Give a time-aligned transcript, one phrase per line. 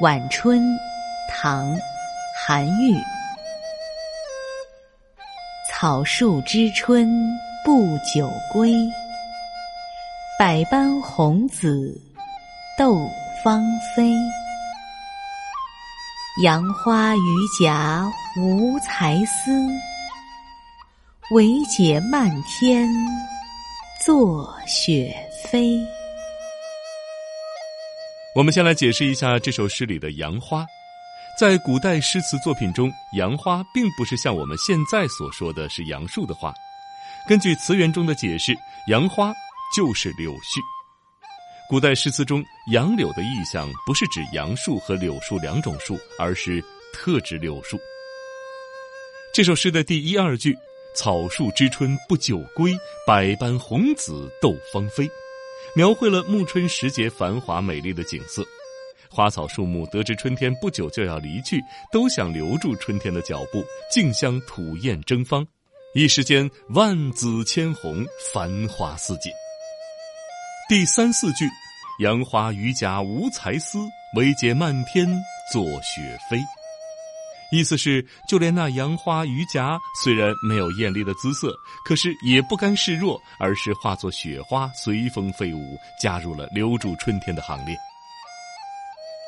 [0.00, 0.76] 晚春，
[1.28, 1.72] 唐，
[2.36, 2.92] 韩愈。
[5.70, 7.08] 草树知春
[7.64, 8.74] 不久归，
[10.36, 11.96] 百般红紫
[12.76, 13.08] 斗
[13.44, 14.12] 芳菲。
[16.42, 19.64] 杨花榆荚无才思，
[21.30, 22.88] 惟解漫天
[24.04, 25.78] 作雪飞。
[28.34, 30.66] 我们先来解释一下这首诗里的杨花。
[31.38, 36.52] 在古代诗词作品中，杨花并不是像我们现在所说的是杨树的花。
[37.28, 38.52] 根据词源中的解释，
[38.88, 39.32] 杨花
[39.76, 40.58] 就是柳絮。
[41.70, 46.60] 古代诗词中，杨柳的意象不是指杨树和柳树两种树，而是
[46.92, 47.78] 特指柳树。
[49.32, 50.52] 这首诗的第一二句
[50.96, 52.76] “草树知春不久归，
[53.06, 55.08] 百般红紫斗芳菲”。
[55.74, 58.44] 描绘了暮春时节繁华美丽的景色，
[59.10, 61.60] 花草树木得知春天不久就要离去，
[61.92, 65.46] 都想留住春天的脚步，竞相吐艳争芳，
[65.94, 69.32] 一时间万紫千红，繁花似锦。
[70.68, 71.44] 第三四句，
[72.00, 73.78] 杨花榆荚无才思，
[74.16, 75.06] 惟解漫天
[75.52, 76.38] 作雪飞。
[77.54, 87.76] 意思是，就连那杨花榆荚虽然没有艳丽的姿色，可是也不甘示弱，而是化作雪花随风飞舞，加入了留住春天的行列。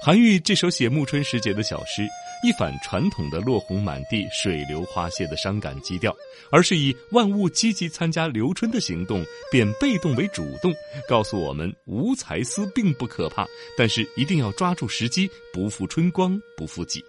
[0.05, 2.07] 韩愈这首写暮春时节的小诗，
[2.45, 6.15] 一反传统的落红满地、水流花谢的伤感基调，
[6.53, 10.73] 而是以万物积极参加留春的行动，变被动为主动，
[11.09, 13.47] 告诉我们无才思并不可怕，
[13.77, 17.03] 但是一定要抓住时机，不负春光，不负己。